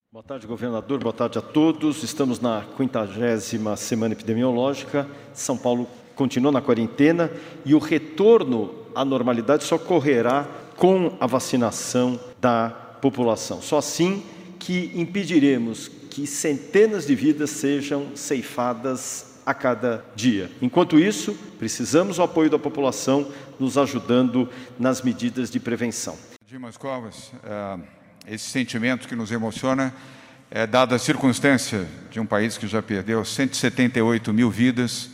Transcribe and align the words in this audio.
Boa 0.09 0.23
tarde, 0.23 0.47
governador. 0.47 1.03
Boa 1.03 1.11
tarde 1.11 1.37
a 1.37 1.41
todos. 1.41 2.01
Estamos 2.01 2.39
na 2.39 2.65
quintagésima 2.77 3.75
semana 3.75 4.13
epidemiológica. 4.13 5.05
São 5.33 5.57
Paulo 5.57 5.85
continua 6.15 6.53
na 6.53 6.61
quarentena 6.61 7.29
e 7.65 7.75
o 7.75 7.79
retorno 7.79 8.73
à 8.95 9.03
normalidade 9.03 9.65
só 9.65 9.75
ocorrerá 9.75 10.47
com 10.77 11.17
a 11.19 11.27
vacinação 11.27 12.17
da 12.39 12.82
população. 13.03 13.61
Só 13.61 13.79
assim 13.79 14.23
que 14.57 14.89
impediremos 14.95 15.91
que 16.09 16.25
centenas 16.25 17.05
de 17.05 17.13
vidas 17.13 17.49
sejam 17.49 18.15
ceifadas 18.15 19.41
a 19.45 19.53
cada 19.53 20.05
dia. 20.15 20.49
Enquanto 20.61 20.97
isso, 20.97 21.37
precisamos 21.59 22.15
do 22.15 22.23
apoio 22.23 22.49
da 22.49 22.57
população 22.57 23.29
nos 23.59 23.77
ajudando 23.77 24.49
nas 24.79 25.01
medidas 25.01 25.51
de 25.51 25.59
prevenção. 25.59 26.17
Dimas 26.47 26.77
Covas, 26.77 27.33
uh, 27.43 27.83
esse 28.25 28.49
sentimento 28.49 29.05
que 29.05 29.17
nos 29.17 29.33
emociona 29.33 29.93
é 30.49 30.65
dada 30.65 30.95
a 30.95 30.99
circunstância 30.99 31.85
de 32.09 32.21
um 32.21 32.25
país 32.25 32.57
que 32.57 32.67
já 32.67 32.81
perdeu 32.81 33.25
178 33.25 34.31
mil 34.31 34.49
vidas, 34.49 35.09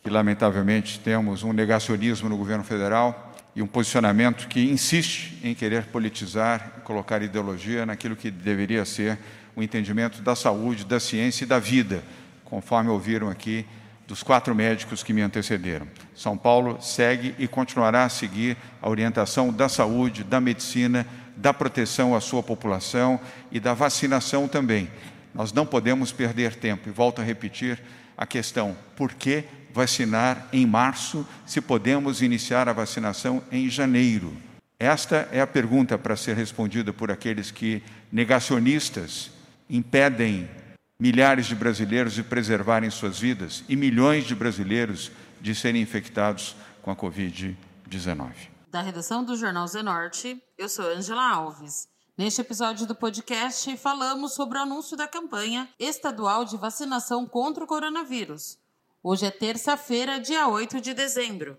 que 0.00 0.10
lamentavelmente 0.10 1.00
temos 1.00 1.42
um 1.42 1.52
negacionismo 1.52 2.28
no 2.28 2.36
governo 2.36 2.62
federal 2.62 3.31
e 3.54 3.62
um 3.62 3.66
posicionamento 3.66 4.48
que 4.48 4.70
insiste 4.70 5.38
em 5.44 5.54
querer 5.54 5.84
politizar, 5.84 6.80
colocar 6.84 7.22
ideologia 7.22 7.84
naquilo 7.84 8.16
que 8.16 8.30
deveria 8.30 8.84
ser 8.84 9.18
o 9.54 9.62
entendimento 9.62 10.22
da 10.22 10.34
saúde, 10.34 10.84
da 10.84 10.98
ciência 10.98 11.44
e 11.44 11.46
da 11.46 11.58
vida, 11.58 12.02
conforme 12.44 12.90
ouviram 12.90 13.28
aqui 13.28 13.66
dos 14.06 14.22
quatro 14.22 14.54
médicos 14.54 15.02
que 15.02 15.12
me 15.12 15.22
antecederam. 15.22 15.86
São 16.14 16.36
Paulo 16.36 16.78
segue 16.80 17.34
e 17.38 17.46
continuará 17.46 18.04
a 18.04 18.08
seguir 18.08 18.56
a 18.80 18.88
orientação 18.88 19.52
da 19.52 19.68
saúde, 19.68 20.24
da 20.24 20.40
medicina, 20.40 21.06
da 21.36 21.52
proteção 21.52 22.14
à 22.14 22.20
sua 22.20 22.42
população 22.42 23.20
e 23.50 23.60
da 23.60 23.74
vacinação 23.74 24.48
também. 24.48 24.90
Nós 25.34 25.52
não 25.52 25.64
podemos 25.64 26.12
perder 26.12 26.54
tempo. 26.54 26.88
E 26.88 26.92
volto 26.92 27.20
a 27.20 27.24
repetir 27.24 27.80
a 28.16 28.26
questão: 28.26 28.76
por 28.96 29.14
que 29.14 29.44
vacinar 29.72 30.48
em 30.52 30.66
março, 30.66 31.26
se 31.46 31.60
podemos 31.60 32.22
iniciar 32.22 32.68
a 32.68 32.72
vacinação 32.72 33.42
em 33.50 33.68
janeiro? 33.68 34.36
Esta 34.78 35.28
é 35.30 35.40
a 35.40 35.46
pergunta 35.46 35.96
para 35.96 36.16
ser 36.16 36.36
respondida 36.36 36.92
por 36.92 37.10
aqueles 37.10 37.50
que, 37.50 37.82
negacionistas, 38.10 39.30
impedem 39.70 40.50
milhares 40.98 41.46
de 41.46 41.54
brasileiros 41.54 42.14
de 42.14 42.22
preservarem 42.22 42.90
suas 42.90 43.18
vidas 43.18 43.64
e 43.68 43.76
milhões 43.76 44.24
de 44.24 44.34
brasileiros 44.34 45.10
de 45.40 45.54
serem 45.54 45.82
infectados 45.82 46.54
com 46.82 46.90
a 46.90 46.96
Covid-19. 46.96 48.32
Da 48.70 48.80
redação 48.80 49.24
do 49.24 49.36
Jornal 49.36 49.66
Zenorte, 49.66 50.42
eu 50.56 50.68
sou 50.68 50.86
Angela 50.86 51.28
Alves. 51.28 51.88
Neste 52.16 52.40
episódio 52.40 52.86
do 52.86 52.94
podcast, 52.94 53.76
falamos 53.76 54.34
sobre 54.34 54.58
o 54.58 54.62
anúncio 54.62 54.96
da 54.96 55.08
campanha 55.08 55.68
estadual 55.78 56.44
de 56.44 56.56
vacinação 56.56 57.26
contra 57.26 57.64
o 57.64 57.66
coronavírus. 57.66 58.58
Hoje 59.04 59.26
é 59.26 59.32
terça-feira, 59.32 60.20
dia 60.20 60.46
8 60.46 60.80
de 60.80 60.94
dezembro. 60.94 61.58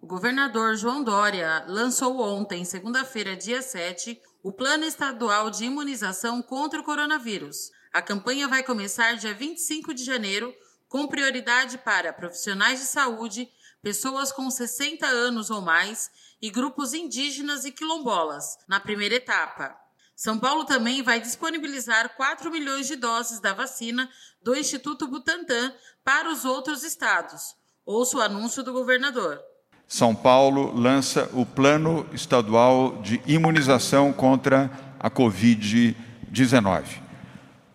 O 0.00 0.06
governador 0.06 0.74
João 0.74 1.04
Dória 1.04 1.64
lançou 1.68 2.20
ontem, 2.20 2.64
segunda-feira, 2.64 3.36
dia 3.36 3.62
7, 3.62 4.20
o 4.42 4.50
Plano 4.50 4.82
Estadual 4.82 5.48
de 5.48 5.66
Imunização 5.66 6.42
contra 6.42 6.80
o 6.80 6.82
Coronavírus. 6.82 7.70
A 7.92 8.02
campanha 8.02 8.48
vai 8.48 8.64
começar 8.64 9.14
dia 9.14 9.32
25 9.32 9.94
de 9.94 10.02
janeiro, 10.02 10.52
com 10.88 11.06
prioridade 11.06 11.78
para 11.78 12.12
profissionais 12.12 12.80
de 12.80 12.86
saúde, 12.86 13.48
pessoas 13.80 14.32
com 14.32 14.50
60 14.50 15.06
anos 15.06 15.52
ou 15.52 15.60
mais 15.60 16.10
e 16.42 16.50
grupos 16.50 16.94
indígenas 16.94 17.64
e 17.64 17.70
quilombolas, 17.70 18.58
na 18.68 18.80
primeira 18.80 19.14
etapa. 19.14 19.79
São 20.20 20.38
Paulo 20.38 20.66
também 20.66 21.02
vai 21.02 21.18
disponibilizar 21.18 22.10
4 22.14 22.50
milhões 22.50 22.86
de 22.86 22.94
doses 22.94 23.40
da 23.40 23.54
vacina 23.54 24.06
do 24.42 24.54
Instituto 24.54 25.08
Butantan 25.08 25.72
para 26.04 26.30
os 26.30 26.44
outros 26.44 26.84
estados. 26.84 27.54
Ouça 27.86 28.18
o 28.18 28.20
anúncio 28.20 28.62
do 28.62 28.70
governador. 28.70 29.40
São 29.88 30.14
Paulo 30.14 30.78
lança 30.78 31.30
o 31.32 31.46
Plano 31.46 32.06
Estadual 32.12 33.00
de 33.00 33.18
Imunização 33.26 34.12
contra 34.12 34.70
a 34.98 35.10
Covid-19. 35.10 36.84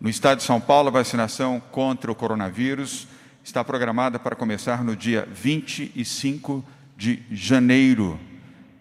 No 0.00 0.08
estado 0.08 0.38
de 0.38 0.44
São 0.44 0.60
Paulo, 0.60 0.86
a 0.86 0.92
vacinação 0.92 1.60
contra 1.72 2.12
o 2.12 2.14
coronavírus 2.14 3.08
está 3.42 3.64
programada 3.64 4.20
para 4.20 4.36
começar 4.36 4.84
no 4.84 4.94
dia 4.94 5.26
25 5.32 6.64
de 6.96 7.24
janeiro 7.28 8.20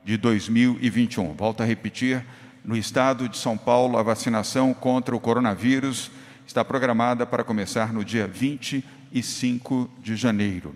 de 0.03 0.17
2021. 0.17 1.33
Volto 1.33 1.63
a 1.63 1.65
repetir 1.65 2.23
no 2.65 2.75
estado 2.75 3.29
de 3.29 3.37
São 3.37 3.55
Paulo, 3.55 3.95
a 3.95 4.01
vacinação 4.01 4.73
contra 4.73 5.15
o 5.15 5.19
coronavírus 5.19 6.09
está 6.47 6.65
programada 6.65 7.23
para 7.23 7.43
começar 7.43 7.93
no 7.93 8.03
dia 8.03 8.27
25 8.27 9.89
de 9.99 10.15
janeiro. 10.15 10.75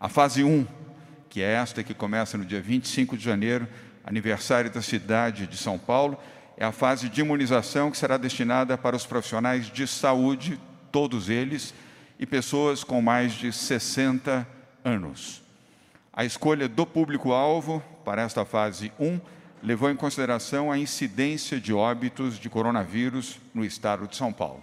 A 0.00 0.08
fase 0.08 0.42
1, 0.42 0.66
que 1.28 1.42
é 1.42 1.52
esta 1.52 1.82
que 1.84 1.92
começa 1.92 2.38
no 2.38 2.46
dia 2.46 2.62
25 2.62 3.14
de 3.16 3.22
janeiro, 3.22 3.68
aniversário 4.04 4.70
da 4.70 4.80
cidade 4.80 5.46
de 5.46 5.58
São 5.58 5.78
Paulo, 5.78 6.18
é 6.56 6.64
a 6.64 6.72
fase 6.72 7.10
de 7.10 7.20
imunização 7.20 7.90
que 7.90 7.98
será 7.98 8.16
destinada 8.16 8.78
para 8.78 8.96
os 8.96 9.04
profissionais 9.04 9.66
de 9.66 9.86
saúde, 9.86 10.58
todos 10.90 11.28
eles, 11.28 11.74
e 12.18 12.24
pessoas 12.24 12.82
com 12.82 13.02
mais 13.02 13.34
de 13.34 13.52
60 13.52 14.48
anos. 14.82 15.42
A 16.10 16.24
escolha 16.24 16.66
do 16.68 16.86
público-alvo 16.86 17.82
para 18.02 18.22
esta 18.22 18.46
fase 18.46 18.90
1 18.98 19.20
levou 19.62 19.90
em 19.90 19.96
consideração 19.96 20.70
a 20.70 20.78
incidência 20.78 21.60
de 21.60 21.72
óbitos 21.72 22.38
de 22.38 22.48
coronavírus 22.48 23.38
no 23.52 23.64
estado 23.64 24.06
de 24.06 24.16
São 24.16 24.32
Paulo. 24.32 24.62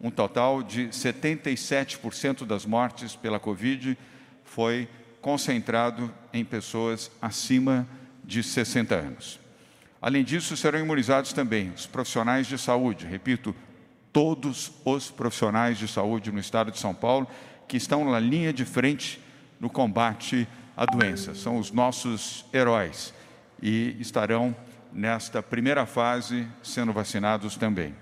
Um 0.00 0.10
total 0.10 0.62
de 0.62 0.88
77% 0.88 2.44
das 2.44 2.66
mortes 2.66 3.16
pela 3.16 3.40
Covid 3.40 3.96
foi 4.44 4.88
concentrado 5.20 6.12
em 6.32 6.44
pessoas 6.44 7.10
acima 7.20 7.86
de 8.22 8.42
60 8.42 8.94
anos. 8.94 9.40
Além 10.00 10.22
disso, 10.22 10.56
serão 10.56 10.78
imunizados 10.78 11.32
também 11.32 11.70
os 11.70 11.86
profissionais 11.86 12.46
de 12.46 12.58
saúde, 12.58 13.06
repito, 13.06 13.54
todos 14.12 14.72
os 14.84 15.10
profissionais 15.10 15.78
de 15.78 15.88
saúde 15.88 16.30
no 16.30 16.38
estado 16.38 16.70
de 16.70 16.78
São 16.78 16.94
Paulo 16.94 17.26
que 17.66 17.76
estão 17.76 18.04
na 18.10 18.20
linha 18.20 18.52
de 18.52 18.64
frente 18.64 19.20
no 19.58 19.68
combate 19.68 20.46
à 20.76 20.84
doença. 20.84 21.34
São 21.34 21.58
os 21.58 21.70
nossos 21.70 22.44
heróis 22.52 23.12
e 23.62 23.96
estarão 24.00 24.54
nesta 24.92 25.42
primeira 25.42 25.86
fase 25.86 26.46
sendo 26.62 26.92
vacinados 26.92 27.56
também. 27.56 27.94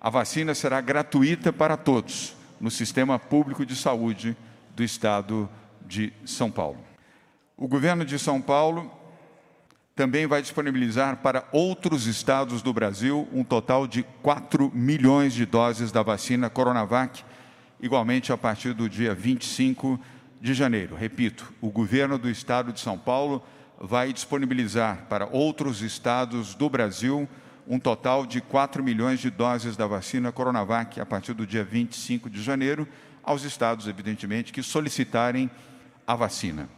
A 0.00 0.10
vacina 0.10 0.54
será 0.54 0.80
gratuita 0.80 1.52
para 1.52 1.76
todos 1.76 2.34
no 2.60 2.70
sistema 2.70 3.18
público 3.18 3.64
de 3.64 3.76
saúde 3.76 4.36
do 4.74 4.82
estado 4.82 5.48
de 5.86 6.12
São 6.24 6.50
Paulo. 6.50 6.78
O 7.56 7.68
governo 7.68 8.04
de 8.04 8.18
São 8.18 8.40
Paulo 8.40 8.90
também 9.94 10.26
vai 10.26 10.40
disponibilizar 10.40 11.18
para 11.18 11.46
outros 11.52 12.06
estados 12.06 12.62
do 12.62 12.72
Brasil 12.72 13.28
um 13.32 13.44
total 13.44 13.86
de 13.86 14.02
4 14.22 14.70
milhões 14.74 15.34
de 15.34 15.44
doses 15.44 15.92
da 15.92 16.02
vacina 16.02 16.48
Coronavac, 16.48 17.22
igualmente 17.78 18.32
a 18.32 18.38
partir 18.38 18.72
do 18.72 18.88
dia 18.88 19.14
25 19.14 20.00
de 20.40 20.54
janeiro. 20.54 20.96
Repito, 20.96 21.52
o 21.60 21.68
governo 21.68 22.16
do 22.16 22.30
estado 22.30 22.72
de 22.72 22.80
São 22.80 22.96
Paulo 22.96 23.44
vai 23.80 24.12
disponibilizar 24.12 25.06
para 25.08 25.26
outros 25.26 25.80
estados 25.80 26.54
do 26.54 26.68
Brasil 26.68 27.26
um 27.66 27.78
total 27.78 28.26
de 28.26 28.40
4 28.40 28.82
milhões 28.82 29.20
de 29.20 29.30
doses 29.30 29.74
da 29.74 29.86
vacina 29.86 30.30
Coronavac 30.30 31.00
a 31.00 31.06
partir 31.06 31.32
do 31.32 31.46
dia 31.46 31.64
25 31.64 32.28
de 32.28 32.42
janeiro, 32.42 32.86
aos 33.22 33.42
estados, 33.42 33.86
evidentemente, 33.86 34.52
que 34.52 34.62
solicitarem 34.62 35.50
a 36.06 36.14
vacina. 36.14 36.68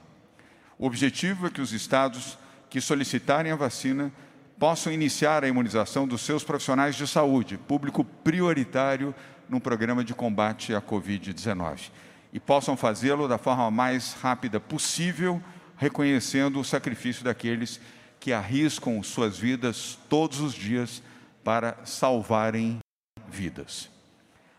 O 0.79 0.87
objetivo 0.87 1.47
é 1.47 1.51
que 1.51 1.61
os 1.61 1.73
estados 1.73 2.39
que 2.71 2.81
solicitarem 2.81 3.51
a 3.51 3.57
vacina 3.57 4.13
possam 4.59 4.93
iniciar 4.93 5.43
a 5.43 5.49
imunização 5.49 6.07
dos 6.07 6.21
seus 6.21 6.45
profissionais 6.45 6.95
de 6.95 7.07
saúde, 7.07 7.57
público 7.57 8.05
prioritário 8.05 9.15
no 9.49 9.61
programa 9.61 10.05
de 10.05 10.15
combate 10.15 10.75
à 10.75 10.81
Covid-19, 10.81 11.91
e 12.33 12.39
possam 12.39 12.77
fazê-lo 12.77 13.27
da 13.27 13.39
forma 13.39 13.71
mais 13.71 14.13
rápida 14.15 14.61
possível 14.61 15.43
reconhecendo 15.83 16.61
o 16.61 16.65
sacrifício 16.65 17.25
daqueles 17.25 17.81
que 18.21 18.33
arriscam 18.33 19.03
suas 19.03 19.37
vidas 19.37 19.99
todos 20.09 20.39
os 20.39 20.55
dias 20.55 21.03
para 21.43 21.77
salvarem 21.85 22.79
vidas. 23.29 23.91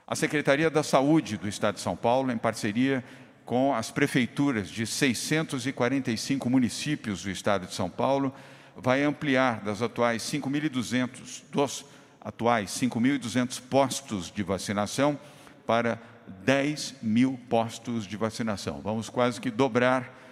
A 0.06 0.18
Secretaria 0.18 0.70
da 0.70 0.84
Saúde 0.84 1.38
do 1.38 1.48
Estado 1.48 1.76
de 1.76 1.82
São 1.82 1.96
Paulo, 1.96 2.30
em 2.30 2.38
parceria 2.38 3.02
com 3.46 3.74
as 3.74 3.90
prefeituras 3.90 4.70
de 4.70 4.86
645 4.86 6.50
municípios 6.50 7.24
do 7.24 7.32
Estado 7.32 7.68
de 7.68 7.74
São 7.74 7.90
Paulo, 7.90 8.34
vai 8.76 9.02
ampliar 9.02 9.62
das 9.62 9.82
atuais 9.82 10.24
5.200 10.24 11.44
dos 11.50 11.86
atuais 12.20 12.70
5.200 12.72 13.62
postos 13.62 14.30
de 14.30 14.44
vacinação 14.44 15.18
para 15.66 16.02
10 16.44 16.96
mil 17.02 17.40
postos 17.50 18.06
de 18.06 18.18
vacinação. 18.18 18.82
Vamos 18.82 19.10
quase 19.10 19.40
que 19.40 19.50
dobrar 19.50 20.23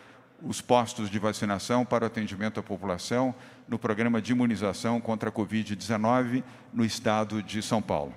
os 0.44 0.62
postos 0.62 1.10
de 1.10 1.20
vacinação 1.20 1.86
para 1.86 2.04
o 2.04 2.08
atendimento 2.08 2.60
à 2.60 2.64
população 2.64 3.34
no 3.68 3.78
programa 3.78 4.22
de 4.22 4.32
imunização 4.32 5.00
contra 5.00 5.30
a 5.30 5.32
Covid-19 5.32 6.44
no 6.74 6.84
estado 6.84 7.42
de 7.44 7.62
São 7.62 7.82
Paulo. 7.82 8.14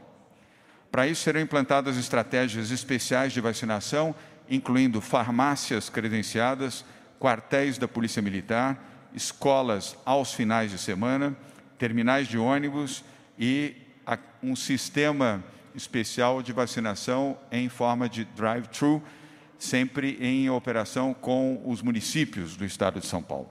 Para 0.91 1.07
isso, 1.07 1.23
serão 1.23 1.41
implantadas 1.41 1.97
estratégias 1.97 2.71
especiais 2.71 3.33
de 3.33 3.41
vacinação, 3.41 4.15
incluindo 4.49 5.01
farmácias 5.01 5.89
credenciadas, 5.89 6.85
quartéis 7.19 7.79
da 7.79 7.89
Polícia 7.89 8.23
Militar, 8.23 8.79
escolas 9.15 9.97
aos 10.05 10.33
finais 10.33 10.71
de 10.71 10.79
semana, 10.79 11.37
terminais 11.79 12.29
de 12.29 12.39
ônibus 12.39 13.05
e 13.39 13.75
um 14.43 14.55
sistema 14.55 15.43
especial 15.75 16.43
de 16.43 16.53
vacinação 16.53 17.37
em 17.51 17.69
forma 17.69 18.09
de 18.09 18.25
drive-thru, 18.25 19.03
sempre 19.59 20.19
em 20.21 20.49
operação 20.51 21.15
com 21.15 21.63
os 21.65 21.83
municípios 21.83 22.57
do 22.57 22.65
estado 22.65 23.01
de 23.01 23.07
São 23.07 23.23
Paulo. 23.23 23.51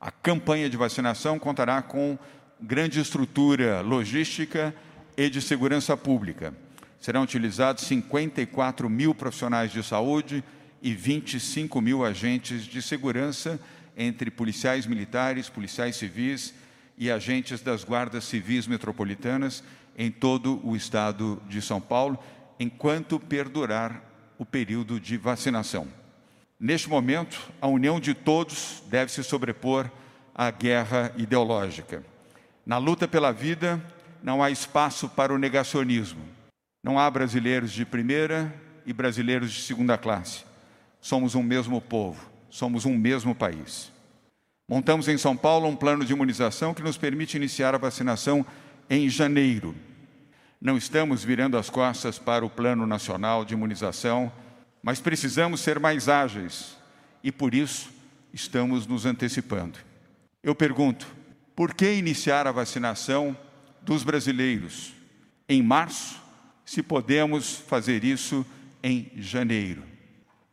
A 0.00 0.10
campanha 0.10 0.68
de 0.68 0.76
vacinação 0.76 1.38
contará 1.38 1.80
com 1.82 2.18
grande 2.60 3.00
estrutura 3.00 3.80
logística 3.80 4.74
e 5.16 5.28
de 5.30 5.40
segurança 5.40 5.96
pública. 5.96 6.54
Serão 7.00 7.22
utilizados 7.22 7.84
54 7.84 8.88
mil 8.88 9.14
profissionais 9.14 9.72
de 9.72 9.82
saúde 9.82 10.44
e 10.82 10.94
25 10.94 11.80
mil 11.80 12.04
agentes 12.04 12.64
de 12.64 12.82
segurança, 12.82 13.58
entre 13.96 14.30
policiais 14.30 14.86
militares, 14.86 15.48
policiais 15.48 15.96
civis 15.96 16.54
e 16.98 17.10
agentes 17.10 17.60
das 17.60 17.82
guardas 17.82 18.24
civis 18.24 18.66
metropolitanas 18.66 19.64
em 19.96 20.10
todo 20.10 20.60
o 20.62 20.76
estado 20.76 21.42
de 21.48 21.62
São 21.62 21.80
Paulo, 21.80 22.18
enquanto 22.60 23.18
perdurar 23.18 24.02
o 24.38 24.44
período 24.44 25.00
de 25.00 25.16
vacinação. 25.16 25.86
Neste 26.58 26.88
momento, 26.88 27.52
a 27.60 27.66
união 27.66 28.00
de 28.00 28.14
todos 28.14 28.82
deve 28.88 29.12
se 29.12 29.22
sobrepor 29.22 29.90
à 30.34 30.50
guerra 30.50 31.12
ideológica. 31.16 32.02
Na 32.64 32.78
luta 32.78 33.06
pela 33.06 33.32
vida, 33.32 33.82
não 34.22 34.42
há 34.42 34.50
espaço 34.50 35.08
para 35.08 35.32
o 35.32 35.38
negacionismo. 35.38 36.22
Não 36.82 36.98
há 36.98 37.10
brasileiros 37.10 37.72
de 37.72 37.84
primeira 37.84 38.52
e 38.84 38.92
brasileiros 38.92 39.52
de 39.52 39.62
segunda 39.62 39.98
classe. 39.98 40.44
Somos 41.00 41.34
um 41.34 41.42
mesmo 41.42 41.80
povo, 41.80 42.28
somos 42.48 42.84
um 42.84 42.96
mesmo 42.96 43.34
país. 43.34 43.92
Montamos 44.68 45.06
em 45.08 45.16
São 45.16 45.36
Paulo 45.36 45.68
um 45.68 45.76
plano 45.76 46.04
de 46.04 46.12
imunização 46.12 46.74
que 46.74 46.82
nos 46.82 46.96
permite 46.96 47.36
iniciar 47.36 47.74
a 47.74 47.78
vacinação 47.78 48.44
em 48.90 49.08
janeiro. 49.08 49.74
Não 50.60 50.76
estamos 50.76 51.22
virando 51.22 51.58
as 51.58 51.68
costas 51.68 52.18
para 52.18 52.44
o 52.44 52.50
Plano 52.50 52.86
Nacional 52.86 53.44
de 53.44 53.54
Imunização, 53.54 54.32
mas 54.82 55.00
precisamos 55.00 55.60
ser 55.60 55.78
mais 55.78 56.08
ágeis 56.08 56.76
e, 57.22 57.30
por 57.30 57.54
isso, 57.54 57.90
estamos 58.32 58.86
nos 58.86 59.04
antecipando. 59.04 59.78
Eu 60.42 60.54
pergunto: 60.54 61.06
por 61.54 61.74
que 61.74 61.92
iniciar 61.94 62.46
a 62.46 62.52
vacinação 62.52 63.36
dos 63.82 64.02
brasileiros 64.02 64.94
em 65.48 65.62
março, 65.62 66.20
se 66.64 66.82
podemos 66.82 67.56
fazer 67.56 68.02
isso 68.02 68.44
em 68.82 69.10
janeiro? 69.16 69.82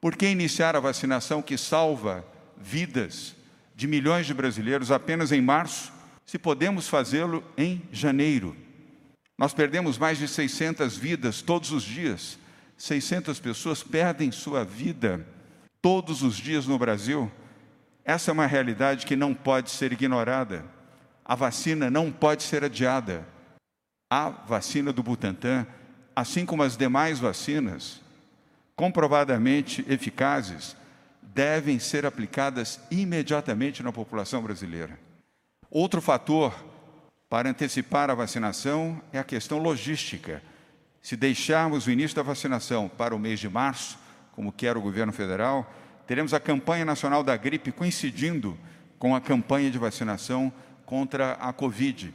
Por 0.02 0.18
que 0.18 0.28
iniciar 0.28 0.76
a 0.76 0.82
vacinação 0.82 1.42
que 1.42 1.58
salva 1.58 2.26
vidas 2.58 3.36
de 3.76 3.88
milhões 3.88 4.26
de 4.26 4.34
brasileiros 4.34 4.92
apenas 4.92 5.32
em 5.32 5.42
março, 5.42 5.94
se 6.26 6.38
podemos 6.38 6.88
fazê-lo 6.88 7.44
em 7.58 7.82
janeiro? 7.92 8.56
Nós 9.38 9.54
perdemos 9.54 9.98
mais 9.98 10.18
de 10.18 10.28
600 10.28 10.96
vidas 10.96 11.42
todos 11.42 11.72
os 11.72 11.84
dias. 11.84 12.38
600 12.78 13.40
pessoas 13.40 13.84
perdem 13.84 14.32
sua 14.32 14.64
vida 14.64 15.26
todos 15.82 16.22
os 16.22 16.36
dias 16.36 16.66
no 16.66 16.78
Brasil. 16.78 17.32
Essa 18.06 18.32
é 18.32 18.34
uma 18.34 18.46
realidade 18.46 19.06
que 19.06 19.16
não 19.16 19.34
pode 19.34 19.72
ser 19.72 19.92
ignorada. 19.92 20.66
A 21.26 21.36
vacina 21.36 21.90
não 21.90 22.12
pode 22.12 22.44
ser 22.44 22.64
adiada. 22.64 23.28
A 24.10 24.30
vacina 24.30 24.94
do 24.94 25.02
Butantan, 25.02 25.66
assim 26.16 26.46
como 26.46 26.64
as 26.64 26.78
demais 26.78 27.20
vacinas, 27.20 28.02
comprovadamente 28.76 29.84
eficazes, 29.88 30.76
devem 31.22 31.80
ser 31.80 32.06
aplicadas 32.06 32.80
imediatamente 32.92 33.82
na 33.82 33.92
população 33.92 34.44
brasileira. 34.44 35.00
Outro 35.72 36.02
fator 36.02 36.54
para 37.34 37.50
antecipar 37.50 38.12
a 38.12 38.14
vacinação 38.14 39.02
é 39.12 39.18
a 39.18 39.24
questão 39.24 39.58
logística. 39.58 40.40
Se 41.02 41.16
deixarmos 41.16 41.88
o 41.88 41.90
início 41.90 42.16
da 42.16 42.22
vacinação 42.22 42.88
para 42.88 43.16
o 43.16 43.18
mês 43.18 43.40
de 43.40 43.50
março, 43.50 43.98
como 44.34 44.52
quer 44.52 44.78
o 44.78 44.82
governo 44.82 45.12
federal, 45.12 45.68
teremos 46.06 46.32
a 46.36 46.40
campanha 46.40 46.86
nacional 46.86 47.24
da 47.24 47.36
gripe 47.36 47.72
coincidindo 47.72 48.56
com 49.00 49.16
a 49.16 49.20
campanha 49.20 49.72
de 49.72 49.80
vacinação 49.80 50.54
contra 50.86 51.32
a 51.32 51.52
Covid. 51.52 52.14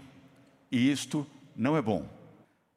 E 0.70 0.88
isto 0.88 1.26
não 1.56 1.76
é 1.76 1.82
bom. 1.82 2.08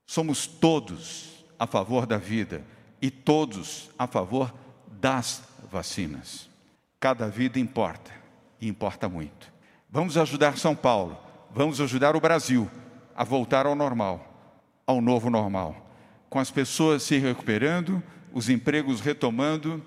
Somos 0.07 0.47
todos 0.47 1.45
a 1.59 1.67
favor 1.67 2.07
da 2.07 2.17
vida 2.17 2.65
e 2.99 3.11
todos 3.11 3.91
a 3.99 4.07
favor 4.07 4.51
das 4.99 5.43
vacinas. 5.71 6.49
Cada 6.99 7.27
vida 7.27 7.59
importa 7.59 8.11
e 8.59 8.67
importa 8.67 9.07
muito. 9.07 9.53
Vamos 9.87 10.17
ajudar 10.17 10.57
São 10.57 10.75
Paulo 10.75 11.29
vamos 11.53 11.81
ajudar 11.81 12.15
o 12.15 12.21
Brasil 12.21 12.69
a 13.15 13.23
voltar 13.23 13.65
ao 13.65 13.75
normal, 13.75 14.25
ao 14.87 15.01
novo 15.01 15.29
normal, 15.29 15.75
com 16.29 16.39
as 16.39 16.49
pessoas 16.49 17.03
se 17.03 17.17
recuperando, 17.17 18.01
os 18.33 18.49
empregos 18.49 19.01
retomando 19.01 19.85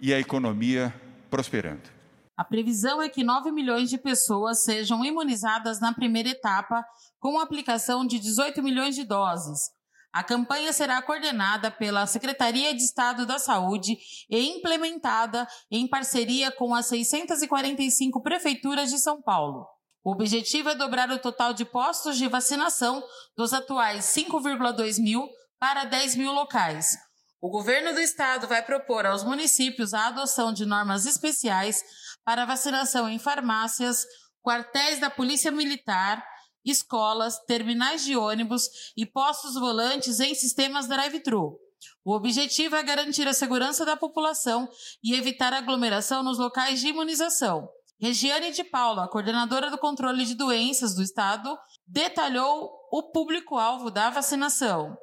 e 0.00 0.12
a 0.12 0.20
economia 0.20 0.94
prosperando. 1.30 1.96
A 2.36 2.44
previsão 2.44 3.00
é 3.00 3.08
que 3.08 3.24
9 3.24 3.50
milhões 3.50 3.88
de 3.88 3.96
pessoas 3.96 4.62
sejam 4.62 5.02
imunizadas 5.02 5.80
na 5.80 5.94
primeira 5.94 6.28
etapa, 6.28 6.84
com 7.18 7.38
a 7.38 7.42
aplicação 7.42 8.06
de 8.06 8.18
18 8.18 8.62
milhões 8.62 8.94
de 8.94 9.04
doses. 9.04 9.70
A 10.12 10.22
campanha 10.22 10.72
será 10.72 11.00
coordenada 11.00 11.70
pela 11.70 12.06
Secretaria 12.06 12.74
de 12.74 12.82
Estado 12.82 13.24
da 13.24 13.38
Saúde 13.38 13.96
e 14.30 14.48
implementada 14.50 15.46
em 15.70 15.88
parceria 15.88 16.52
com 16.52 16.74
as 16.74 16.86
645 16.86 18.22
prefeituras 18.22 18.90
de 18.90 18.98
São 18.98 19.22
Paulo. 19.22 19.66
O 20.06 20.12
objetivo 20.12 20.68
é 20.68 20.74
dobrar 20.76 21.10
o 21.10 21.18
total 21.18 21.52
de 21.52 21.64
postos 21.64 22.16
de 22.16 22.28
vacinação 22.28 23.02
dos 23.36 23.52
atuais 23.52 24.04
5,2 24.04 25.02
mil 25.02 25.28
para 25.58 25.82
10 25.82 26.14
mil 26.14 26.30
locais. 26.30 26.96
O 27.40 27.50
governo 27.50 27.92
do 27.92 27.98
estado 27.98 28.46
vai 28.46 28.62
propor 28.62 29.04
aos 29.04 29.24
municípios 29.24 29.92
a 29.92 30.06
adoção 30.06 30.52
de 30.52 30.64
normas 30.64 31.06
especiais 31.06 31.82
para 32.24 32.44
vacinação 32.44 33.08
em 33.08 33.18
farmácias, 33.18 34.06
quartéis 34.44 35.00
da 35.00 35.10
Polícia 35.10 35.50
Militar, 35.50 36.24
escolas, 36.64 37.40
terminais 37.40 38.04
de 38.04 38.16
ônibus 38.16 38.68
e 38.96 39.04
postos 39.04 39.54
volantes 39.54 40.20
em 40.20 40.36
sistemas 40.36 40.86
drive-thru. 40.86 41.58
O 42.04 42.14
objetivo 42.14 42.76
é 42.76 42.82
garantir 42.84 43.26
a 43.26 43.34
segurança 43.34 43.84
da 43.84 43.96
população 43.96 44.68
e 45.02 45.16
evitar 45.16 45.52
aglomeração 45.52 46.22
nos 46.22 46.38
locais 46.38 46.80
de 46.80 46.86
imunização. 46.90 47.68
Regiane 47.98 48.52
de 48.52 48.62
Paula, 48.62 49.08
coordenadora 49.08 49.70
do 49.70 49.78
controle 49.78 50.26
de 50.26 50.34
doenças 50.34 50.94
do 50.94 51.02
Estado, 51.02 51.56
detalhou 51.86 52.70
o 52.92 53.04
público-alvo 53.04 53.90
da 53.90 54.10
vacinação. 54.10 54.98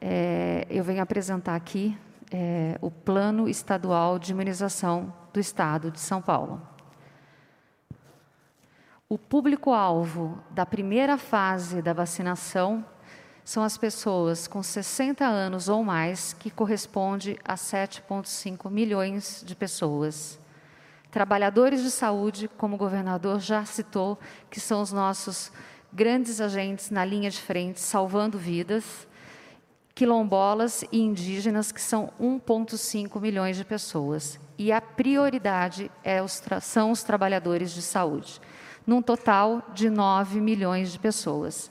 É, 0.00 0.66
eu 0.70 0.82
venho 0.82 1.02
apresentar 1.02 1.54
aqui 1.54 1.98
é, 2.32 2.78
o 2.80 2.90
Plano 2.90 3.46
Estadual 3.46 4.18
de 4.18 4.32
Imunização 4.32 5.14
do 5.34 5.38
Estado 5.38 5.90
de 5.90 6.00
São 6.00 6.22
Paulo. 6.22 6.66
O 9.06 9.18
público-alvo 9.18 10.42
da 10.50 10.64
primeira 10.64 11.18
fase 11.18 11.82
da 11.82 11.92
vacinação 11.92 12.84
são 13.44 13.62
as 13.62 13.76
pessoas 13.76 14.48
com 14.48 14.62
60 14.62 15.26
anos 15.26 15.68
ou 15.68 15.84
mais, 15.84 16.32
que 16.32 16.50
corresponde 16.50 17.38
a 17.44 17.54
7,5 17.54 18.70
milhões 18.70 19.42
de 19.46 19.54
pessoas. 19.54 20.38
Trabalhadores 21.10 21.82
de 21.82 21.90
saúde, 21.90 22.48
como 22.58 22.74
o 22.74 22.78
governador 22.78 23.40
já 23.40 23.64
citou, 23.64 24.18
que 24.50 24.60
são 24.60 24.82
os 24.82 24.92
nossos 24.92 25.50
grandes 25.92 26.40
agentes 26.40 26.90
na 26.90 27.04
linha 27.04 27.30
de 27.30 27.40
frente, 27.40 27.80
salvando 27.80 28.36
vidas, 28.36 29.08
quilombolas 29.94 30.84
e 30.92 31.00
indígenas, 31.00 31.72
que 31.72 31.80
são 31.80 32.12
1,5 32.20 33.20
milhões 33.20 33.56
de 33.56 33.64
pessoas. 33.64 34.38
E 34.58 34.70
a 34.70 34.80
prioridade 34.80 35.90
é 36.04 36.22
os 36.22 36.42
são 36.60 36.90
os 36.90 37.02
trabalhadores 37.02 37.72
de 37.72 37.80
saúde, 37.80 38.40
num 38.86 39.00
total 39.00 39.62
de 39.72 39.88
9 39.88 40.40
milhões 40.40 40.92
de 40.92 40.98
pessoas. 40.98 41.70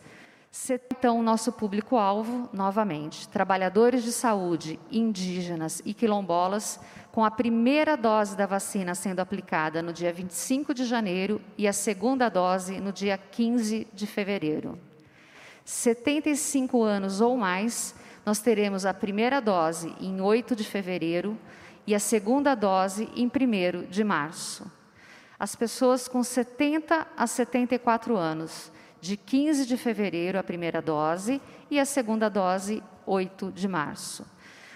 Então, 0.69 1.21
nosso 1.21 1.51
público-alvo, 1.51 2.49
novamente, 2.51 3.27
trabalhadores 3.29 4.03
de 4.03 4.11
saúde, 4.11 4.79
indígenas 4.91 5.81
e 5.85 5.93
quilombolas, 5.93 6.79
com 7.11 7.23
a 7.23 7.31
primeira 7.31 7.95
dose 7.95 8.35
da 8.35 8.45
vacina 8.45 8.93
sendo 8.95 9.19
aplicada 9.19 9.81
no 9.81 9.93
dia 9.93 10.11
25 10.11 10.73
de 10.73 10.85
janeiro 10.85 11.41
e 11.57 11.67
a 11.67 11.73
segunda 11.73 12.27
dose 12.27 12.79
no 12.79 12.91
dia 12.91 13.17
15 13.17 13.87
de 13.93 14.07
fevereiro. 14.07 14.77
75 15.63 16.81
anos 16.81 17.21
ou 17.21 17.37
mais, 17.37 17.95
nós 18.25 18.39
teremos 18.39 18.85
a 18.85 18.93
primeira 18.93 19.39
dose 19.39 19.93
em 20.01 20.19
8 20.19 20.55
de 20.55 20.63
fevereiro 20.63 21.37
e 21.85 21.95
a 21.95 21.99
segunda 21.99 22.55
dose 22.55 23.09
em 23.15 23.27
1 23.27 23.89
de 23.89 24.03
março. 24.03 24.69
As 25.39 25.55
pessoas 25.55 26.07
com 26.07 26.23
70 26.23 27.07
a 27.15 27.27
74 27.27 28.17
anos, 28.17 28.71
de 29.07 29.15
15 29.15 29.65
de 29.65 29.77
fevereiro 29.77 30.37
a 30.37 30.43
primeira 30.43 30.81
dose 30.81 31.41
e 31.71 31.79
a 31.79 31.85
segunda 31.85 32.29
dose 32.29 32.83
8 33.05 33.53
de 33.53 33.65
março. 33.65 34.25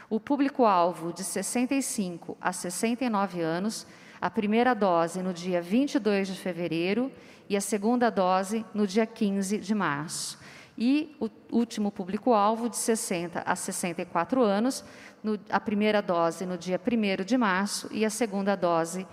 O 0.10 0.22
público-alvo 0.22 1.12
de 1.12 1.22
65 1.22 2.38
a 2.40 2.54
69 2.54 3.42
anos, 3.42 3.86
a 4.22 4.30
primeira 4.30 4.74
dose 4.74 5.22
no 5.22 5.34
dia 5.34 5.62
22 5.62 6.30
de 6.30 6.40
fevereiro 6.40 7.12
e 7.50 7.58
a 7.58 7.62
segunda 7.62 8.10
dose 8.10 8.66
no 8.74 8.88
dia 8.88 9.06
15 9.06 9.58
de 9.58 9.76
março 9.76 10.40
e 10.78 11.14
o 11.20 11.30
último 11.52 11.92
público-alvo 11.92 12.70
de 12.70 12.78
60 12.78 13.44
a 13.46 13.54
64 13.54 14.42
anos, 14.42 14.82
no, 15.22 15.38
a 15.50 15.60
primeira 15.60 16.02
dose 16.02 16.46
no 16.46 16.58
dia 16.58 16.80
1 16.80 17.26
de 17.26 17.38
março 17.38 17.90
e 17.92 18.06
a 18.06 18.10
segunda 18.10 18.56
dose 18.56 19.06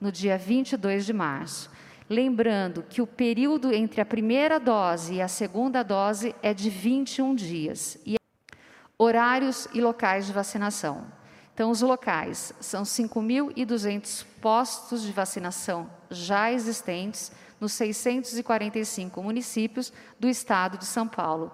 no 0.00 0.10
dia 0.10 0.36
22 0.36 1.06
de 1.06 1.12
março. 1.12 1.70
Lembrando 2.08 2.82
que 2.82 3.00
o 3.00 3.06
período 3.06 3.72
entre 3.72 4.00
a 4.00 4.04
primeira 4.06 4.60
dose 4.60 5.14
e 5.14 5.22
a 5.22 5.28
segunda 5.28 5.82
dose 5.82 6.34
é 6.42 6.52
de 6.52 6.68
21 6.68 7.34
dias. 7.34 7.98
E 8.04 8.16
horários 8.98 9.66
e 9.72 9.80
locais 9.80 10.26
de 10.26 10.32
vacinação. 10.32 11.06
Então, 11.54 11.70
os 11.70 11.80
locais 11.80 12.52
são 12.60 12.82
5.200 12.82 14.26
postos 14.40 15.02
de 15.02 15.12
vacinação 15.12 15.88
já 16.10 16.50
existentes 16.50 17.30
nos 17.60 17.72
645 17.72 19.22
municípios 19.22 19.92
do 20.18 20.28
estado 20.28 20.76
de 20.76 20.84
São 20.84 21.06
Paulo, 21.06 21.52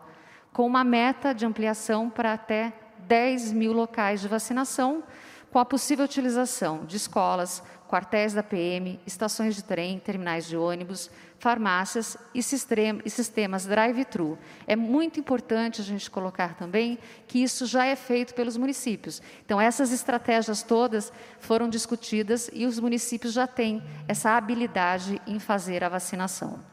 com 0.52 0.66
uma 0.66 0.82
meta 0.82 1.34
de 1.34 1.44
ampliação 1.44 2.08
para 2.08 2.32
até 2.32 2.72
10 3.00 3.52
mil 3.52 3.72
locais 3.72 4.20
de 4.20 4.28
vacinação, 4.28 5.04
com 5.50 5.58
a 5.58 5.64
possível 5.64 6.04
utilização 6.04 6.84
de 6.86 6.96
escolas, 6.96 7.62
quartéis 7.90 8.32
da 8.32 8.42
PM, 8.42 9.00
estações 9.04 9.56
de 9.56 9.64
trem, 9.64 9.98
terminais 9.98 10.46
de 10.46 10.56
ônibus, 10.56 11.10
farmácias 11.40 12.16
e, 12.32 12.40
sistemas 12.40 13.66
drive-thru. 13.66 14.38
É 14.64 14.76
muito 14.76 15.18
importante 15.18 15.80
a 15.80 15.84
gente 15.84 16.08
colocar 16.08 16.54
também 16.54 17.00
que 17.26 17.42
isso 17.42 17.66
já 17.66 17.84
é 17.84 17.96
feito 17.96 18.32
pelos 18.32 18.56
municípios. 18.56 19.20
Então, 19.44 19.60
essas 19.60 19.90
estratégias 19.90 20.62
todas 20.62 21.12
foram 21.40 21.68
discutidas 21.68 22.48
e 22.52 22.64
os 22.64 22.78
municípios 22.78 23.32
já 23.32 23.48
têm 23.48 23.82
essa 24.06 24.36
habilidade 24.36 25.20
em 25.26 25.40
fazer 25.40 25.82
a 25.82 25.88
vacinação. 25.88 26.69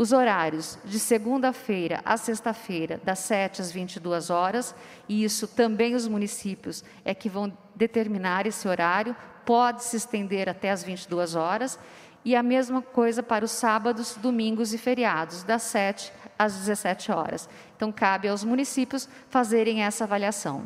Os 0.00 0.12
horários 0.12 0.78
de 0.82 0.98
segunda-feira 0.98 2.00
a 2.06 2.16
sexta-feira, 2.16 2.98
das 3.04 3.18
7 3.18 3.60
às 3.60 3.70
22 3.70 4.30
horas, 4.30 4.74
e 5.06 5.22
isso 5.22 5.46
também 5.46 5.94
os 5.94 6.08
municípios 6.08 6.82
é 7.04 7.12
que 7.12 7.28
vão 7.28 7.52
determinar 7.74 8.46
esse 8.46 8.66
horário, 8.66 9.14
pode 9.44 9.84
se 9.84 9.98
estender 9.98 10.48
até 10.48 10.70
as 10.70 10.82
22 10.82 11.34
horas, 11.34 11.78
e 12.24 12.34
a 12.34 12.42
mesma 12.42 12.80
coisa 12.80 13.22
para 13.22 13.44
os 13.44 13.50
sábados, 13.50 14.16
domingos 14.16 14.72
e 14.72 14.78
feriados, 14.78 15.42
das 15.42 15.64
7 15.64 16.10
às 16.38 16.54
17 16.54 17.12
horas. 17.12 17.46
Então, 17.76 17.92
cabe 17.92 18.26
aos 18.26 18.42
municípios 18.42 19.06
fazerem 19.28 19.82
essa 19.82 20.04
avaliação. 20.04 20.64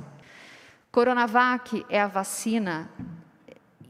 Coronavac 0.92 1.84
é 1.88 2.00
a 2.00 2.06
vacina 2.06 2.88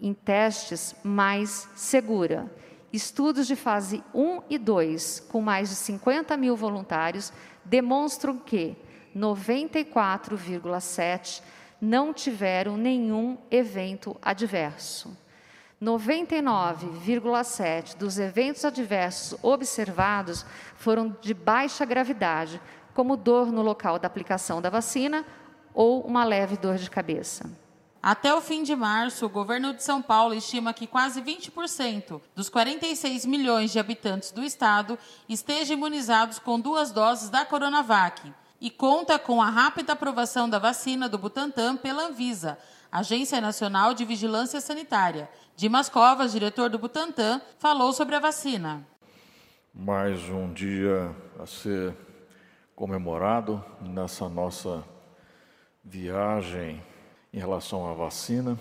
em 0.01 0.15
testes 0.15 0.97
mais 1.05 1.69
segura. 1.77 2.51
Estudos 2.95 3.47
de 3.49 3.57
fase 3.57 4.05
1 4.15 4.43
e 4.49 4.57
2, 4.57 5.27
com 5.29 5.41
mais 5.41 5.69
de 5.69 5.75
50 5.75 6.37
mil 6.37 6.55
voluntários, 6.55 7.33
demonstram 7.65 8.39
que 8.39 8.77
94,7% 9.17 11.43
não 11.81 12.15
tiveram 12.15 12.77
nenhum 12.77 13.37
evento 13.51 14.17
adverso. 14.23 15.19
99,7% 15.83 17.97
dos 17.97 18.21
eventos 18.21 18.65
adversos 18.65 19.37
observados 19.43 20.47
foram 20.77 21.17
de 21.21 21.35
baixa 21.35 21.85
gravidade, 21.85 22.63
como 22.95 23.17
dor 23.17 23.51
no 23.51 23.61
local 23.61 23.99
da 23.99 24.07
aplicação 24.07 24.63
da 24.63 24.71
vacina 24.71 25.27
ou 25.75 26.03
uma 26.03 26.23
leve 26.23 26.57
dor 26.57 26.77
de 26.77 26.89
cabeça. 26.89 27.64
Até 28.07 28.35
o 28.35 28.41
fim 28.43 28.63
de 28.63 28.77
março, 28.77 29.25
o 29.25 29.31
governo 29.31 29.73
de 29.73 29.83
São 29.83 30.03
Paulo 30.03 30.35
estima 30.35 30.75
que 30.75 30.87
quase 30.87 31.23
20% 31.23 32.21
dos 32.37 32.51
46 32.51 33.25
milhões 33.25 33.73
de 33.73 33.79
habitantes 33.79 34.31
do 34.31 34.45
estado 34.45 34.99
estejam 35.27 35.79
imunizados 35.79 36.39
com 36.39 36.61
duas 36.61 36.93
doses 36.93 37.31
da 37.31 37.47
Coronavac 37.47 38.31
e 38.61 38.69
conta 38.69 39.19
com 39.19 39.41
a 39.41 39.49
rápida 39.49 39.95
aprovação 39.95 40.51
da 40.51 40.59
vacina 40.59 41.09
do 41.09 41.17
Butantan 41.17 41.79
pela 41.79 42.09
Anvisa, 42.09 42.59
Agência 42.93 43.41
Nacional 43.41 43.95
de 43.95 44.05
Vigilância 44.05 44.61
Sanitária. 44.61 45.27
Dimas 45.57 45.89
Covas, 45.89 46.33
diretor 46.33 46.69
do 46.69 46.79
Butantan, 46.79 47.41
falou 47.59 47.91
sobre 47.95 48.17
a 48.17 48.21
vacina. 48.21 48.87
Mais 49.73 50.21
um 50.29 50.53
dia 50.53 51.17
a 51.41 51.47
ser 51.47 51.97
comemorado 52.77 53.65
nessa 53.81 54.29
nossa 54.29 54.85
viagem 55.83 56.83
em 57.35 57.39
relação 57.39 57.91
à 57.91 57.93
vacina. 57.93 58.57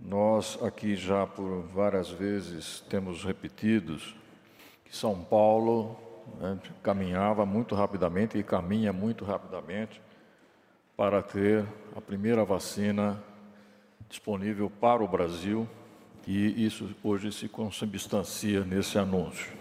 Nós 0.00 0.58
aqui 0.62 0.96
já 0.96 1.24
por 1.24 1.62
várias 1.72 2.10
vezes 2.10 2.80
temos 2.90 3.22
repetidos 3.22 4.16
que 4.84 4.96
São 4.96 5.22
Paulo 5.22 5.96
né, 6.40 6.58
caminhava 6.82 7.46
muito 7.46 7.76
rapidamente 7.76 8.36
e 8.36 8.42
caminha 8.42 8.92
muito 8.92 9.24
rapidamente 9.24 10.02
para 10.96 11.22
ter 11.22 11.64
a 11.94 12.00
primeira 12.00 12.44
vacina 12.44 13.22
disponível 14.08 14.68
para 14.68 15.04
o 15.04 15.06
Brasil 15.06 15.68
e 16.26 16.66
isso 16.66 16.90
hoje 17.04 17.30
se 17.30 17.48
consubstancia 17.48 18.64
nesse 18.64 18.98
anúncio. 18.98 19.52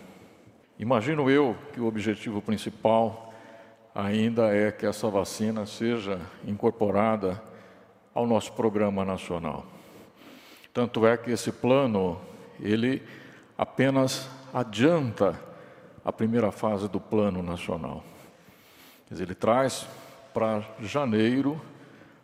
Imagino 0.79 1.29
eu 1.29 1.55
que 1.71 1.79
o 1.79 1.85
objetivo 1.85 2.41
principal 2.41 3.31
ainda 3.93 4.55
é 4.55 4.71
que 4.71 4.87
essa 4.87 5.07
vacina 5.07 5.67
seja 5.67 6.19
incorporada 6.45 7.39
ao 8.17 8.25
nosso 8.25 8.51
programa 8.53 9.05
nacional. 9.05 9.63
Tanto 10.73 11.05
é 11.05 11.15
que 11.15 11.29
esse 11.29 11.51
plano, 11.51 12.19
ele 12.59 13.03
apenas 13.55 14.27
adianta 14.51 15.39
a 16.03 16.11
primeira 16.11 16.51
fase 16.51 16.87
do 16.87 16.99
plano 16.99 17.43
nacional. 17.43 18.03
Ele 19.11 19.35
traz 19.35 19.87
para 20.33 20.63
janeiro 20.81 21.61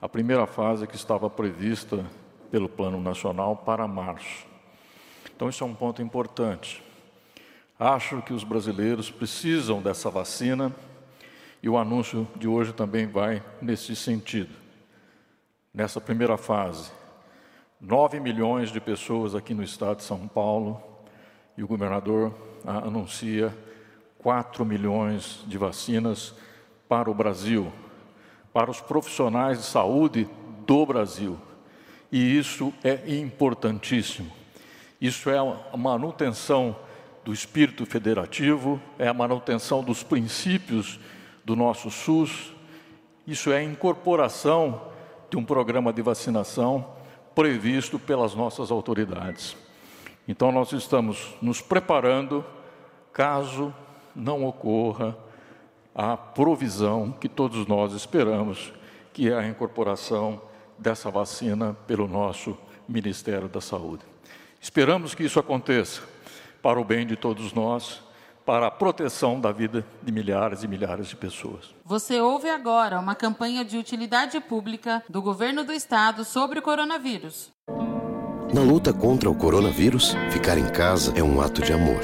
a 0.01 0.09
primeira 0.09 0.47
fase 0.47 0.88
que 0.88 0.95
estava 0.95 1.29
prevista 1.29 2.03
pelo 2.50 2.67
plano 2.67 3.00
nacional 3.00 3.55
para 3.55 3.88
março. 3.88 4.47
Então, 5.35 5.47
isso 5.47 5.63
é 5.63 5.67
um 5.67 5.75
ponto 5.75 6.01
importante. 6.01 6.83
Acho 7.77 8.19
que 8.23 8.33
os 8.33 8.43
brasileiros 8.43 9.12
precisam 9.12 9.79
dessa 9.79 10.09
vacina 10.09 10.73
e 11.62 11.69
o 11.69 11.77
anúncio 11.77 12.27
de 12.35 12.47
hoje 12.47 12.73
também 12.73 13.05
vai 13.05 13.43
nesse 13.62 13.95
sentido 13.95 14.62
nessa 15.73 15.99
primeira 15.99 16.37
fase. 16.37 16.91
9 17.81 18.19
milhões 18.19 18.71
de 18.71 18.79
pessoas 18.79 19.33
aqui 19.33 19.53
no 19.53 19.63
estado 19.63 19.97
de 19.97 20.03
São 20.03 20.27
Paulo 20.27 20.81
e 21.57 21.63
o 21.63 21.67
governador 21.67 22.33
anuncia 22.63 23.51
4 24.19 24.63
milhões 24.63 25.43
de 25.47 25.57
vacinas 25.57 26.35
para 26.87 27.09
o 27.09 27.13
Brasil, 27.13 27.73
para 28.53 28.69
os 28.69 28.79
profissionais 28.79 29.57
de 29.57 29.65
saúde 29.65 30.29
do 30.65 30.85
Brasil. 30.85 31.39
E 32.11 32.37
isso 32.37 32.71
é 32.83 33.17
importantíssimo. 33.17 34.31
Isso 35.01 35.29
é 35.29 35.37
a 35.37 35.75
manutenção 35.75 36.75
do 37.25 37.33
espírito 37.33 37.85
federativo, 37.85 38.79
é 38.99 39.07
a 39.07 39.13
manutenção 39.13 39.83
dos 39.83 40.03
princípios 40.03 40.99
do 41.43 41.55
nosso 41.55 41.89
SUS, 41.89 42.53
isso 43.25 43.51
é 43.51 43.57
a 43.57 43.63
incorporação 43.63 44.92
de 45.33 45.37
um 45.37 45.43
programa 45.43 45.91
de 45.91 45.99
vacinação 45.99 46.85
previsto 47.33 47.97
pelas 47.97 48.35
nossas 48.35 48.69
autoridades. 48.69 49.57
Então, 50.27 50.51
nós 50.51 50.71
estamos 50.73 51.33
nos 51.41 51.59
preparando 51.59 52.45
caso 53.11 53.73
não 54.15 54.45
ocorra 54.45 55.17
a 55.95 56.15
provisão 56.15 57.11
que 57.11 57.27
todos 57.27 57.65
nós 57.65 57.93
esperamos, 57.93 58.71
que 59.11 59.27
é 59.27 59.35
a 59.35 59.47
incorporação 59.47 60.39
dessa 60.77 61.09
vacina 61.09 61.75
pelo 61.87 62.07
nosso 62.07 62.55
Ministério 62.87 63.49
da 63.49 63.59
Saúde. 63.59 64.03
Esperamos 64.61 65.15
que 65.15 65.23
isso 65.23 65.39
aconteça 65.39 66.03
para 66.61 66.79
o 66.79 66.85
bem 66.85 67.07
de 67.07 67.15
todos 67.15 67.53
nós, 67.53 68.03
para 68.45 68.67
a 68.67 68.71
proteção 68.71 69.39
da 69.39 69.51
vida 69.51 69.85
de 70.01 70.12
milhares 70.12 70.63
e 70.63 70.67
milhares 70.67 71.07
de 71.07 71.15
pessoas. 71.15 71.73
Você 71.85 72.19
ouve 72.19 72.50
agora 72.50 73.00
uma 73.00 73.15
campanha 73.15 73.63
de 73.63 73.77
utilidade 73.77 74.39
pública 74.39 75.03
do 75.09 75.21
governo 75.21 75.63
do 75.63 75.71
estado 75.71 76.23
sobre 76.23 76.59
o 76.59 76.62
coronavírus. 76.62 77.51
Na 78.53 78.62
luta 78.62 78.93
contra 78.93 79.29
o 79.29 79.35
coronavírus, 79.35 80.13
ficar 80.29 80.57
em 80.57 80.69
casa 80.69 81.13
é 81.15 81.23
um 81.23 81.41
ato 81.41 81.62
de 81.62 81.73
amor. 81.73 82.01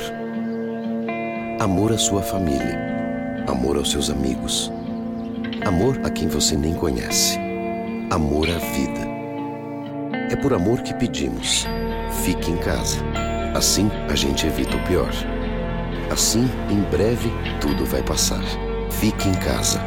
Amor 1.60 1.92
à 1.92 1.98
sua 1.98 2.24
família, 2.24 3.46
amor 3.48 3.78
aos 3.78 3.92
seus 3.92 4.10
amigos, 4.10 4.72
amor 5.66 6.00
a 6.04 6.10
quem 6.10 6.28
você 6.28 6.56
nem 6.56 6.74
conhece, 6.74 7.38
amor 8.10 8.48
à 8.50 8.58
vida. 8.58 9.10
É 10.32 10.36
por 10.36 10.54
amor 10.54 10.82
que 10.82 10.94
pedimos: 10.94 11.66
fique 12.24 12.50
em 12.50 12.58
casa. 12.58 12.98
Assim 13.56 13.90
a 14.10 14.16
gente 14.16 14.48
evita 14.48 14.78
o 14.78 14.84
pior. 14.86 15.12
Assim, 16.12 16.42
em 16.72 16.82
breve, 16.90 17.30
tudo 17.62 17.86
vai 17.86 18.02
passar. 18.02 18.42
Fique 19.00 19.28
em 19.28 19.34
casa. 19.36 19.80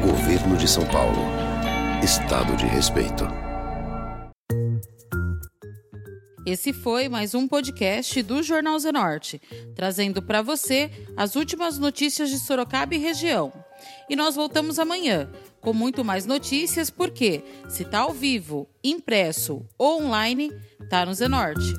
Governo 0.00 0.56
de 0.56 0.68
São 0.68 0.86
Paulo. 0.86 1.18
Estado 2.00 2.56
de 2.56 2.64
respeito. 2.64 3.26
Esse 6.46 6.72
foi 6.72 7.08
mais 7.08 7.34
um 7.34 7.48
podcast 7.48 8.22
do 8.22 8.40
Jornal 8.40 8.78
Zenorte, 8.78 9.42
trazendo 9.74 10.22
para 10.22 10.42
você 10.42 10.90
as 11.16 11.34
últimas 11.34 11.76
notícias 11.76 12.30
de 12.30 12.38
Sorocaba 12.38 12.94
e 12.94 12.98
região. 12.98 13.52
E 14.08 14.14
nós 14.14 14.36
voltamos 14.36 14.78
amanhã 14.78 15.28
com 15.60 15.72
muito 15.72 16.04
mais 16.04 16.24
notícias, 16.24 16.88
porque 16.88 17.42
se 17.68 17.84
tá 17.84 17.98
ao 17.98 18.12
vivo, 18.12 18.68
impresso 18.82 19.66
ou 19.76 20.04
online, 20.04 20.52
tá 20.88 21.04
no 21.04 21.12
Zenorte. 21.12 21.74